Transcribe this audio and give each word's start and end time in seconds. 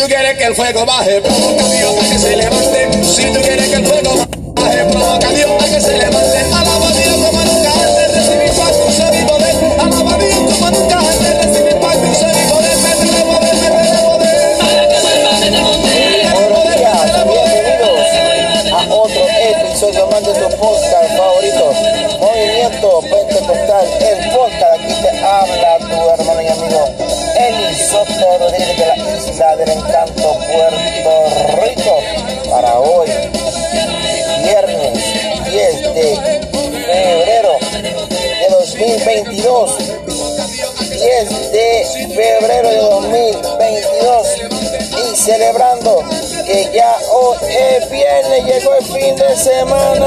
Si 0.00 0.06
tú 0.06 0.12
quieres 0.14 0.38
que 0.38 0.44
el 0.44 0.54
fuego 0.54 0.86
baje, 0.86 1.20
pon 1.20 1.56
para 1.58 2.08
que 2.08 2.18
se 2.18 2.34
levante. 2.34 3.04
Si 3.04 3.22
tú 3.34 3.40
quieres 3.42 3.68
que 3.68 3.74
el 3.74 3.86
fuego 3.86 4.16
baje. 4.16 4.29
de 41.28 41.84
febrero 42.14 42.70
de 42.70 42.76
2022 42.78 44.26
y 45.12 45.16
celebrando 45.16 46.02
que 46.46 46.70
ya 46.72 46.96
hoy 47.12 47.36
es 47.42 47.90
viernes, 47.90 48.44
llegó 48.46 48.74
el 48.74 48.84
fin 48.86 49.16
de 49.16 49.36
semana. 49.36 50.06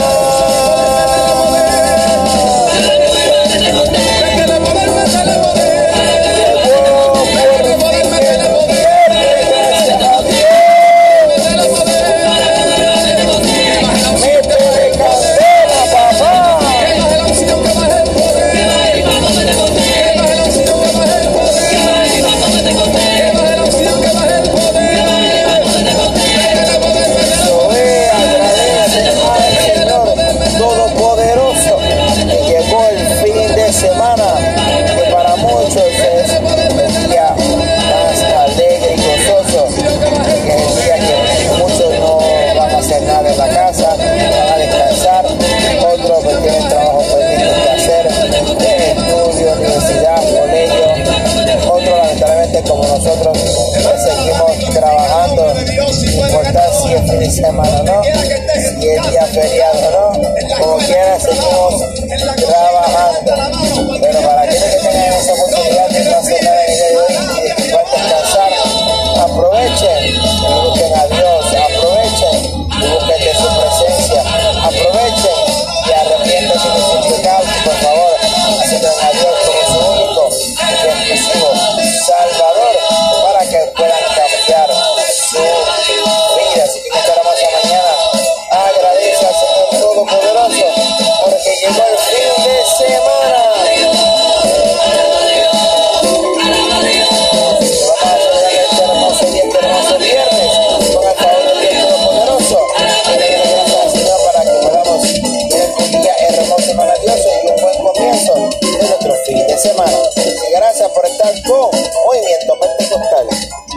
enfrentar 110.95 111.33
con 111.43 111.71
Movimiento 112.05 112.59
Pentecostal, 112.59 113.27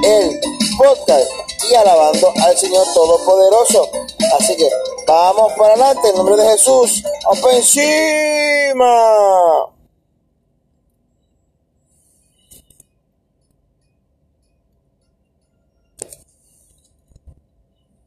el 0.04 0.40
podcast 0.76 1.30
y 1.70 1.74
alabando 1.74 2.32
al 2.44 2.58
Señor 2.58 2.86
Todopoderoso. 2.94 3.90
Así 4.38 4.56
que 4.56 4.68
vamos 5.06 5.52
para 5.56 5.74
adelante, 5.74 6.08
en 6.10 6.16
nombre 6.16 6.36
de 6.36 6.50
Jesús, 6.50 7.02
¡Opa! 7.26 7.50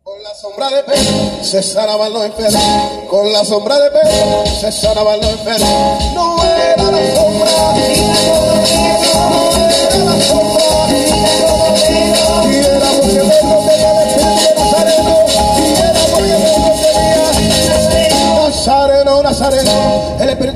Con 0.03 0.23
la 0.23 0.35
sombra 0.35 0.69
de 0.69 0.83
Pedro 0.83 1.43
se 1.43 1.63
sanaban 1.63 2.11
los 2.13 2.25
enfermos. 2.25 2.63
Con 3.09 3.31
la 3.31 3.45
sombra 3.45 3.79
de 3.79 3.91
Pedro 3.91 4.43
se 4.59 4.71
sanaban 4.71 5.19
los 5.21 5.29
enfermos. 5.31 6.13
No 6.13 6.43
era 6.43 6.83
la 6.83 7.15
sombra. 7.15 8.78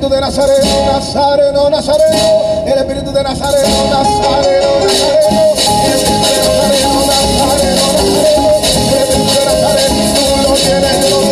Espíritu 0.04 0.16
de 0.16 0.20
Nazareno, 0.20 0.92
Nazareno, 0.92 1.70
Nazareno, 1.70 2.64
el 2.66 2.78
Espíritu 2.78 3.10
de 3.10 3.22
Nazareno, 3.22 3.68
Nazareno, 3.88 4.68
Nazareno, 4.84 5.54
el 5.84 5.92
Espíritu 5.94 6.28
de 6.28 6.36
Nazareno, 6.44 7.06
Nazareno, 7.06 7.86
Nazareno, 7.86 8.52
el 8.92 9.00
Espíritu 9.00 9.32
de 9.32 9.44
Nazareno, 9.46 9.96
tú 10.14 10.24
lo 10.42 10.52
yo 10.56 10.76
lo. 11.08 11.24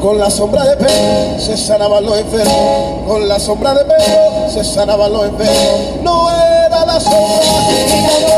Con 0.00 0.18
la 0.18 0.30
sombra 0.30 0.64
de 0.64 0.76
Pedro 0.76 1.38
se 1.38 1.56
sanaban 1.56 2.04
los 2.04 2.18
enfermos, 2.18 3.06
con 3.06 3.28
la 3.28 3.38
sombra 3.38 3.74
de 3.74 3.84
Pedro 3.84 4.50
se 4.52 4.64
sanaban 4.64 5.12
los 5.12 5.26
enfermos. 5.26 6.02
No 6.02 6.28
es 6.32 6.39
todas 6.90 7.06
horas. 7.06 8.29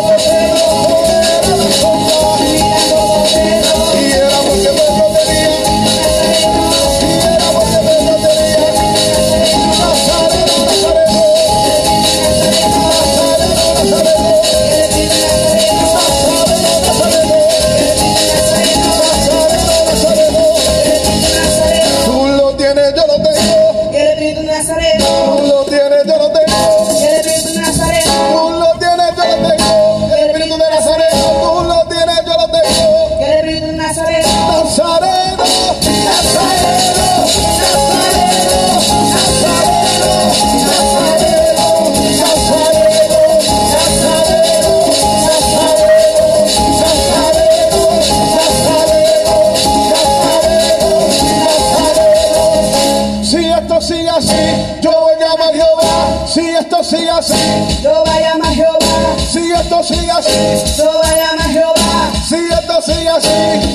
Si 56.32 56.40
esto 56.40 56.82
sigue 56.82 57.10
así, 57.10 57.34
no 57.82 58.04
vaya 58.04 58.34
más 58.38 58.54
Jehová. 58.54 59.16
Si 59.18 59.52
esto 59.52 59.82
sigue 59.82 60.10
así, 60.10 60.82
no 60.82 60.98
vaya 61.02 61.30
más 61.36 61.46
Jehová. 61.48 62.12
Si 62.26 62.36
esto 62.36 62.80
sigue 62.80 63.08
así, 63.10 63.74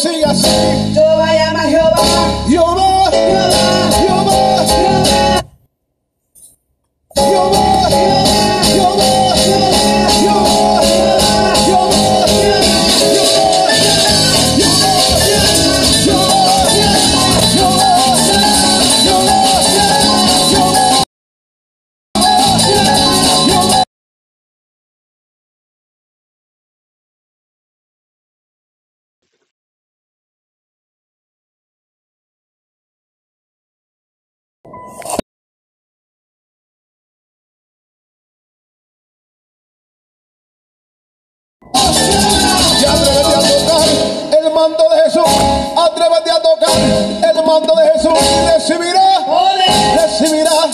si 0.00 0.08
esto 0.22 0.99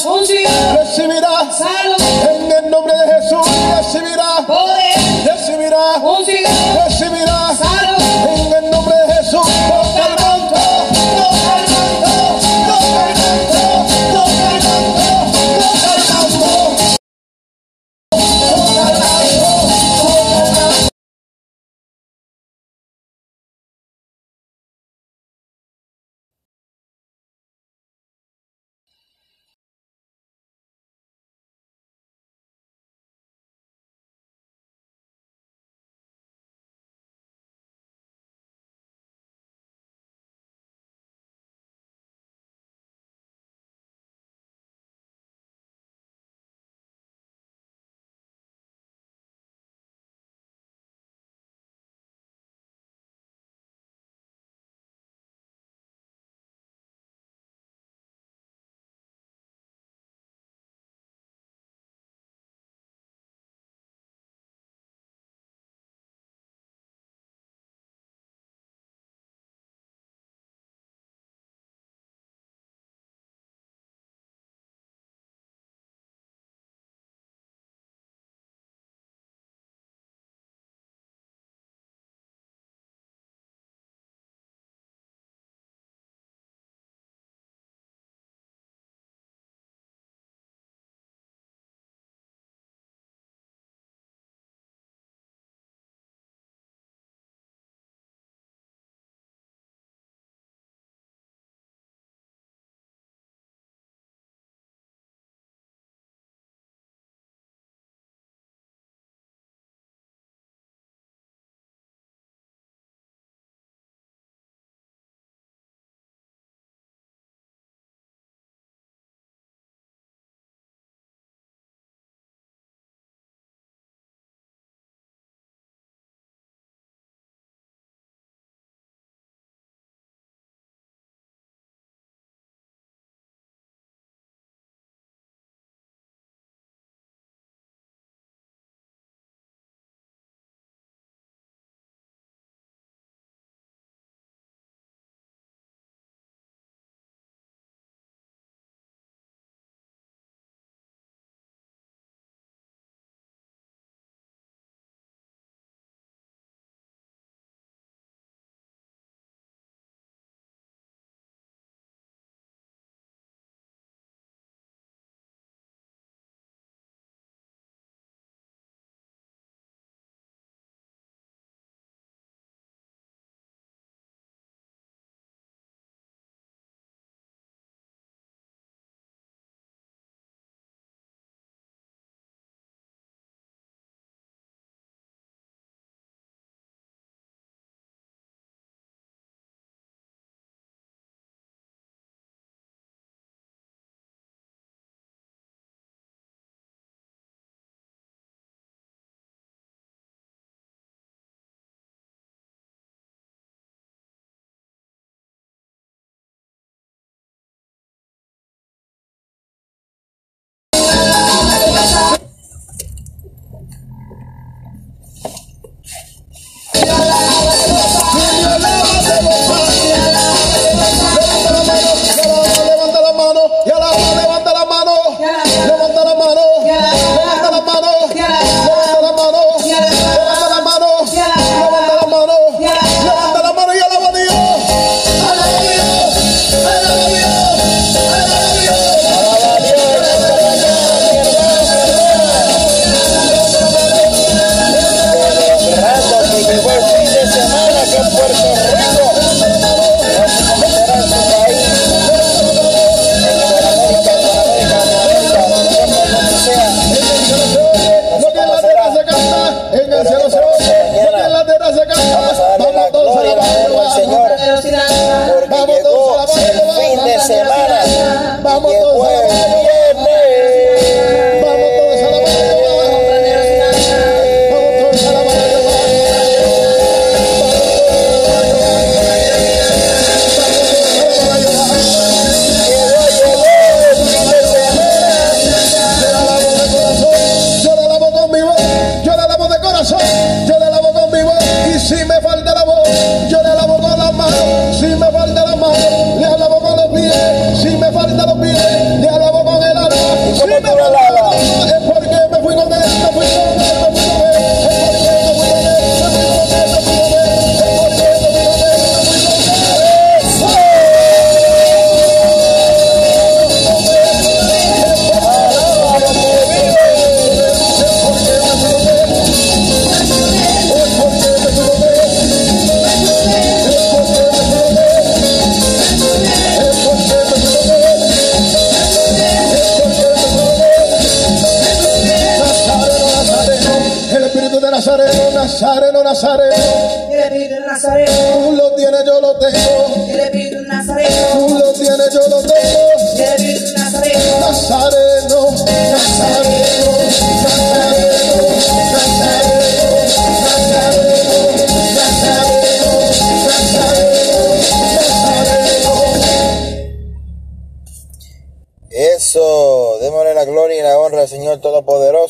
unción, 0.04 0.76
recibirá. 0.76 1.26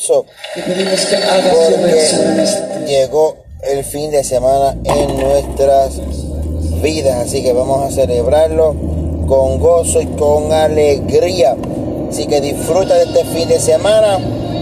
Este 0.09 1.17
porque 1.79 2.85
llegó 2.87 3.35
el 3.63 3.83
fin 3.83 4.11
de 4.11 4.23
semana 4.23 4.75
en 4.83 5.17
nuestras 5.17 5.99
vidas, 6.81 7.27
así 7.27 7.43
que 7.43 7.51
vamos 7.51 7.83
a 7.83 7.91
celebrarlo 7.91 8.75
con 9.27 9.59
gozo 9.59 9.99
y 10.01 10.05
con 10.05 10.51
alegría. 10.53 11.55
Así 12.09 12.25
que 12.25 12.39
disfruta 12.39 12.95
de 12.95 13.03
este 13.03 13.25
fin 13.25 13.49
de 13.49 13.59
semana. 13.59 14.19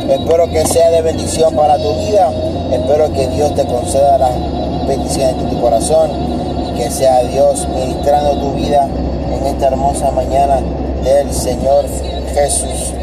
Espero 0.10 0.50
que 0.50 0.66
sea 0.66 0.90
de 0.90 1.02
bendición 1.02 1.56
para 1.56 1.78
tu 1.78 1.94
vida. 2.08 2.32
Espero 2.72 3.14
que 3.14 3.28
Dios 3.28 3.54
te 3.56 3.66
conceda 3.66 4.18
las 4.18 4.88
bendiciones 4.88 5.38
de 5.38 5.50
tu 5.50 5.62
corazón 5.62 6.10
y 6.70 6.78
que 6.78 6.90
sea 6.90 7.24
Dios 7.24 7.68
ministrando 7.68 8.40
tu 8.40 8.54
vida 8.54 8.88
en 9.32 9.46
esta 9.46 9.68
hermosa 9.68 10.10
mañana 10.12 10.62
del 11.04 11.32
Señor 11.32 11.86
Jesús 12.34 12.94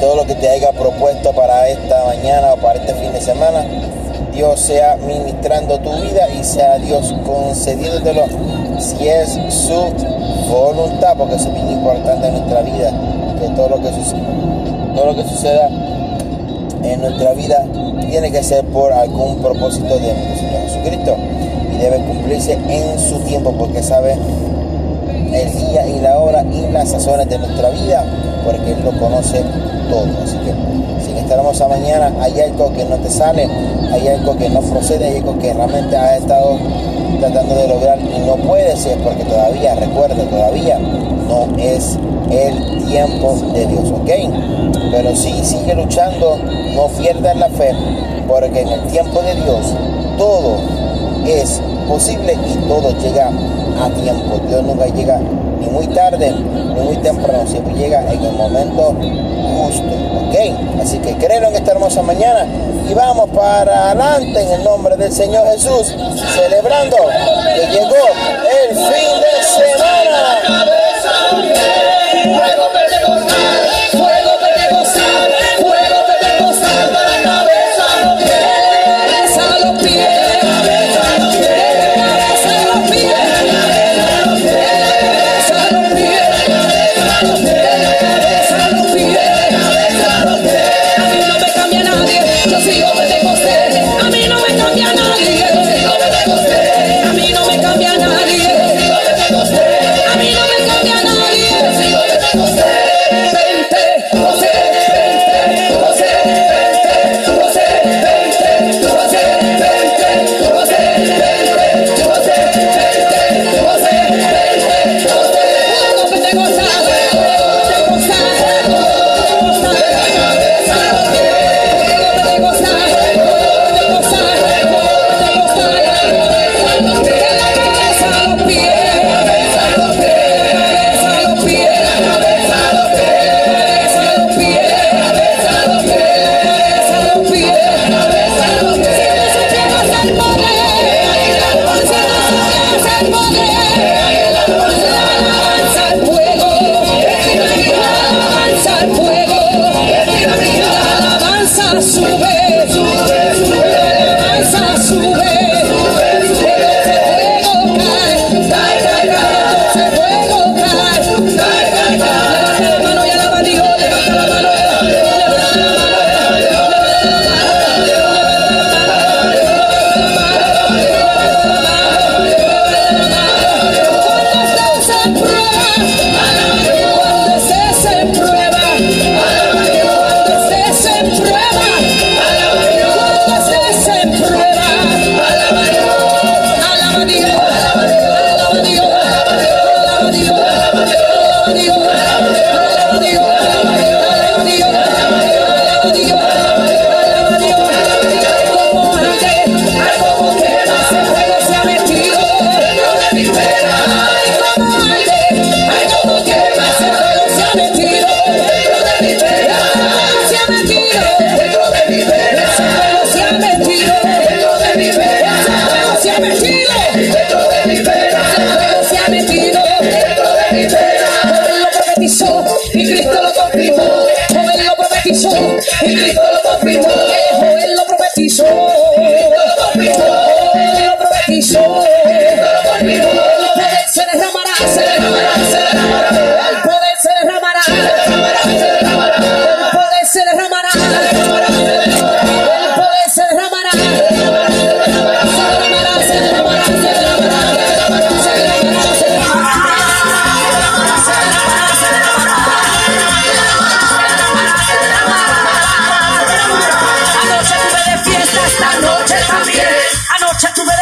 todo 0.00 0.16
lo 0.16 0.26
que 0.26 0.34
te 0.34 0.48
haya 0.48 0.72
propuesto 0.72 1.32
para 1.32 1.68
esta 1.68 2.04
mañana 2.04 2.54
o 2.54 2.56
para 2.56 2.78
este 2.78 2.94
fin 2.94 3.12
de 3.12 3.20
semana, 3.20 3.64
Dios 4.32 4.60
sea 4.60 4.96
ministrando 4.96 5.78
tu 5.78 5.90
vida 6.02 6.28
y 6.38 6.44
sea 6.44 6.78
Dios 6.78 7.14
concediéndotelo 7.26 8.24
si 8.78 9.08
es 9.08 9.38
su 9.48 9.92
voluntad, 10.48 11.16
porque 11.16 11.34
eso 11.34 11.48
es 11.48 11.54
bien 11.54 11.72
importante 11.72 12.28
en 12.28 12.34
nuestra 12.34 12.62
vida, 12.62 12.92
que 13.40 13.48
todo 13.56 13.68
lo 13.68 13.82
que 13.82 13.88
suceda, 13.88 14.20
todo 14.94 15.06
lo 15.06 15.16
que 15.16 15.24
suceda 15.24 15.68
en 16.84 17.00
nuestra 17.00 17.32
vida 17.34 17.64
tiene 18.08 18.30
que 18.30 18.42
ser 18.42 18.64
por 18.66 18.92
algún 18.92 19.36
propósito 19.38 19.98
de 19.98 20.14
nuestro 20.14 20.36
Señor 20.36 20.62
Jesucristo 20.62 21.16
y 21.74 21.76
debe 21.78 21.98
cumplirse 21.98 22.52
en 22.52 22.98
su 22.98 23.18
tiempo, 23.20 23.52
porque 23.52 23.82
sabe 23.82 24.16
el 25.32 25.58
día 25.58 25.86
y 25.86 26.00
la 26.00 26.18
hora 26.18 26.42
y 26.42 26.72
las 26.72 26.90
sazones 26.90 27.28
de 27.28 27.38
nuestra 27.38 27.70
vida, 27.70 28.04
porque 28.44 28.72
Él 28.72 28.84
lo 28.84 28.98
conoce 28.98 29.42
todo. 29.88 30.06
Así 30.22 30.36
que 30.38 30.52
si 31.04 31.10
en 31.12 31.18
esta 31.18 31.34
hermosa 31.34 31.68
mañana 31.68 32.12
hay 32.20 32.40
algo 32.40 32.72
que 32.72 32.84
no 32.84 32.96
te 32.96 33.10
sale, 33.10 33.48
hay 33.92 34.08
algo 34.08 34.36
que 34.36 34.48
no 34.48 34.60
procede, 34.60 35.06
hay 35.06 35.16
algo 35.18 35.38
que 35.38 35.52
realmente 35.52 35.96
has 35.96 36.20
estado 36.20 36.58
tratando 37.20 37.54
de 37.54 37.68
lograr 37.68 37.98
y 37.98 38.18
no 38.26 38.36
puedes, 38.36 38.86
es 38.86 38.96
porque 38.98 39.24
todavía, 39.24 39.74
recuerda, 39.74 40.22
todavía 40.24 40.78
no 40.78 41.48
es 41.58 41.98
el 42.30 42.86
tiempo 42.86 43.36
de 43.52 43.66
Dios, 43.66 43.90
¿ok? 43.90 44.10
Pero 44.90 45.16
si 45.16 45.32
sigue 45.44 45.74
luchando, 45.74 46.38
no 46.74 46.88
pierdas 46.98 47.36
la 47.36 47.48
fe, 47.48 47.72
porque 48.26 48.60
en 48.60 48.68
el 48.68 48.82
tiempo 48.82 49.20
de 49.22 49.34
Dios 49.34 49.74
todo 50.16 50.56
es 51.26 51.60
posible 51.88 52.34
y 52.34 52.68
todo 52.68 52.90
llega 52.98 53.28
a 53.28 53.90
tiempo. 53.90 54.38
Dios 54.48 54.62
nunca 54.62 54.86
llega 54.86 55.20
muy 55.68 55.86
tarde 55.88 56.30
ni 56.30 56.80
muy 56.80 56.96
temprano, 56.98 57.46
siempre 57.46 57.74
llega 57.74 58.00
en 58.12 58.24
el 58.24 58.32
momento 58.32 58.94
justo. 59.56 59.90
¿Ok? 60.28 60.82
Así 60.82 60.98
que 60.98 61.14
créelo 61.16 61.48
en 61.48 61.56
esta 61.56 61.72
hermosa 61.72 62.02
mañana 62.02 62.46
y 62.88 62.94
vamos 62.94 63.28
para 63.30 63.90
adelante 63.90 64.40
en 64.40 64.52
el 64.52 64.64
nombre 64.64 64.96
del 64.96 65.12
Señor 65.12 65.46
Jesús, 65.48 65.94
celebrando 66.34 66.96
que 67.54 67.66
llegó 67.66 67.96
el 68.68 68.76
fin 68.76 69.20
de 69.20 69.42
semana. 69.44 70.18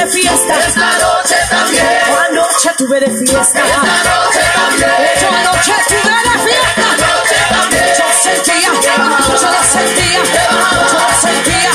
fiesta. 0.07 0.55
Esta 0.67 0.99
noche 0.99 1.37
también. 1.51 1.87
Anoche 2.29 2.71
tuve 2.79 3.01
de 3.01 3.11
fiesta. 3.11 3.61
Esta 3.61 3.81
noche 3.81 4.41
también. 4.55 4.91
Yo 5.21 5.29
anoche 5.29 5.73
tuve 5.89 6.17
de 6.27 6.35
fiesta. 6.47 6.81
Esta 6.81 7.07
noche 7.07 7.39
también. 7.51 7.87
Yo 7.99 8.07
sentía, 8.23 8.71
yo 8.85 8.95
lo 8.99 9.19
sentía, 9.65 10.23
yo 10.23 10.45
lo 10.47 11.09
sentía, 11.21 11.71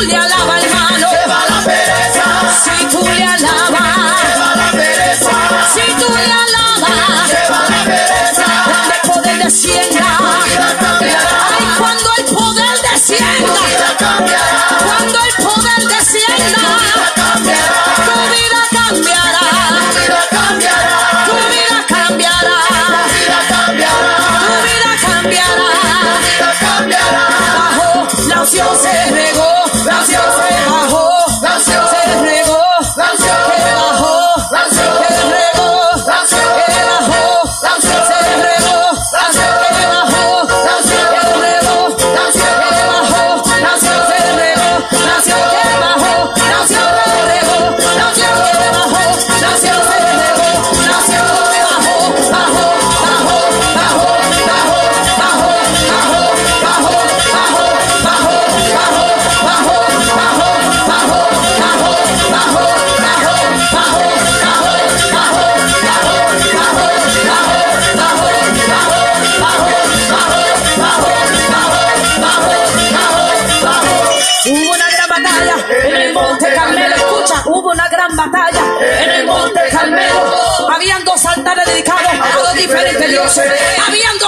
Raúl 0.00 0.08
le 0.08 1.26
mano. 1.26 1.79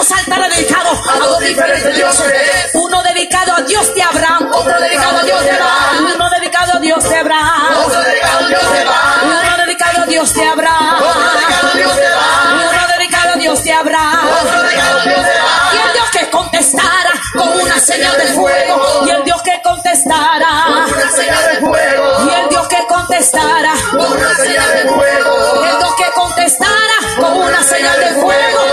dos 0.03 0.19
altares 0.19 0.67
a, 0.73 1.19
dos 1.19 1.39
diferentes 1.41 1.95
dioses. 1.95 2.71
Uno 2.75 3.03
dedicado 3.03 3.55
a 3.55 3.61
Dios 3.63 3.95
de 3.95 4.03
Abraham, 4.03 4.51
otro 4.53 4.81
dedicado 4.81 5.19
a 5.19 5.23
Dios 5.23 5.45
de 5.45 5.51
Abraham. 5.53 6.15
Uno 6.15 6.31
dedicado 6.31 6.73
a 6.73 6.79
Dios 6.81 7.09
de 7.09 7.17
Abraham, 7.17 7.77
otro 7.85 8.03
dedicado 8.03 8.39
a 8.43 8.47
Dios 8.47 8.69
de 8.73 8.81
Abraham. 8.81 9.23
Uno 9.25 9.57
dedicado 9.65 10.03
a 10.03 10.07
Dios 10.07 10.35
de 10.35 10.45
Abraham, 10.45 11.03
otro 11.03 11.23
dedicado 11.23 11.69
a 11.69 11.77
Dios 11.77 11.95
de 11.97 12.07
Abraham. 12.07 12.53
Uno 12.53 12.89
dedicado 12.99 13.31
a 13.31 13.37
Dios 13.37 13.65
de 13.65 13.73
Abraham, 13.73 14.29
otro 14.43 14.63
dedicado 14.63 14.99
a 14.99 15.05
Dios 15.05 15.25
de 15.25 15.31
Abraham. 15.31 15.73
Y 15.73 15.87
el 15.87 15.93
Dios 15.93 16.11
que 16.11 16.31
contestara 16.31 17.13
con 17.35 17.49
una 17.61 17.79
señal 17.79 18.17
de 18.19 18.27
fuego. 18.27 19.05
Y 19.07 19.11
el 19.11 19.25
Dios 19.25 19.43
que 19.43 19.63
contestara 19.63 20.49
con 20.67 20.93
una 20.93 21.11
señal 21.11 21.45
de 21.47 21.61
fuego. 21.61 22.29
Y 22.29 22.35
el 22.35 22.49
Dios 22.49 22.69
que 22.69 22.87
contestara 22.89 23.75
con 23.93 24.13
una 24.13 24.35
señal 24.35 24.73
de 24.73 24.91
fuego. 24.91 25.63
Y 25.63 25.69
el 25.69 25.79
Dios 25.79 25.95
que 25.97 26.11
contestara 26.13 26.97
con 27.21 27.35
una 27.35 27.63
señal 27.63 28.01
de 28.01 28.21
fuego. 28.21 28.72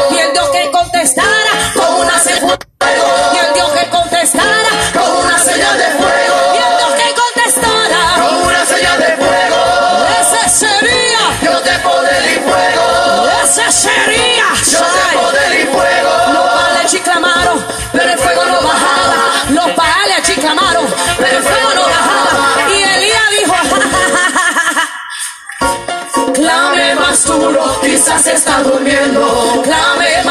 Y 2.49 3.37
el 3.37 3.53
Dios 3.53 3.69
que 3.71 3.89
contestara 3.89 4.69
con 4.93 5.25
una 5.25 5.37
señal 5.39 5.77
de 5.77 5.85
fuego. 5.99 6.35
Y 6.55 6.57
el 6.57 6.77
Dios 6.77 6.93
que 6.97 7.13
contestara 7.13 8.01
con 8.17 8.35
una 8.47 8.65
señal 8.65 8.99
de 8.99 9.17
fuego. 9.17 9.59
Ese 10.21 10.49
sería, 10.49 11.19
yo 11.43 11.59
te 11.61 11.79
poder 11.79 12.23
y 12.31 12.39
fuego. 12.39 13.29
Ese 13.43 13.71
sería, 13.71 14.45
yo 14.71 14.79
te 14.79 15.17
poder 15.17 15.61
y 15.61 15.65
fuego. 15.67 16.11
Los 16.33 16.49
paletes 16.49 16.93
y 16.93 16.99
clamaron, 16.99 17.65
pero 17.91 18.09
el 18.11 18.19
fuego 18.19 18.45
no 18.45 18.61
bajaba. 18.61 19.15
Los 19.49 19.69
paletes 19.71 20.37
y 20.37 20.39
clamaron, 20.39 20.85
pero 21.19 21.37
el 21.37 21.43
fuego 21.43 21.73
no 21.75 21.81
bajaba. 21.83 22.71
Y 22.71 22.83
Elías 22.83 23.29
dijo. 23.39 23.55
Clame 26.33 26.95
más 26.95 27.23
duro, 27.25 27.79
quizás 27.81 28.25
está 28.25 28.59
durmiendo 28.63 29.61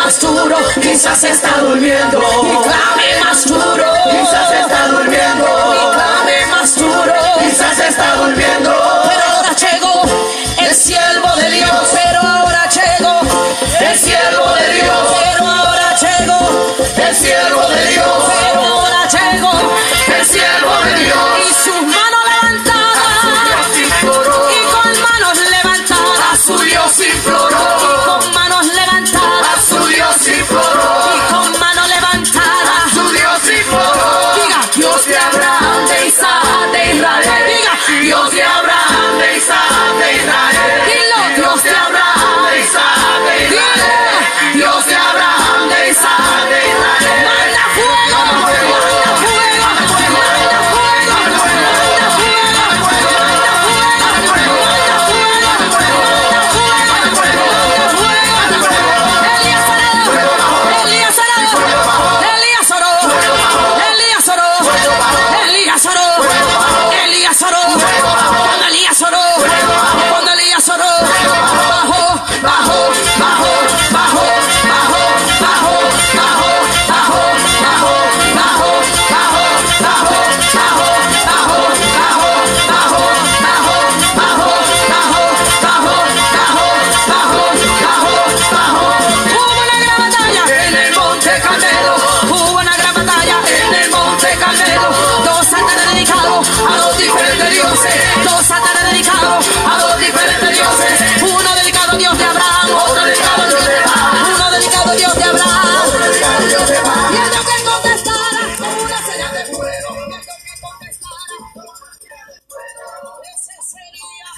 más 0.09 0.21
duro, 0.21 0.57
quizás 0.81 1.23
está 1.23 1.59
durmiendo. 1.59 2.19
Y 2.19 2.57
clave 2.63 3.25
más 3.25 3.45
duro, 3.45 3.85
quizás 4.11 4.53
está 4.53 4.89
durmiendo. 4.89 5.45
Y 5.45 5.95
clave 5.95 6.47
más 6.51 6.77
duro, 6.77 7.13
quizás 7.39 7.79
está 7.79 8.17
durmiendo. 8.17 8.98